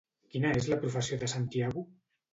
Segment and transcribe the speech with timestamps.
[0.35, 1.89] Quina és la professió de Santiago?